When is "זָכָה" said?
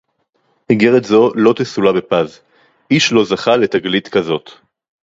3.25-3.57